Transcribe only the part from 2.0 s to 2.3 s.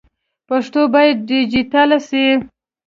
سي.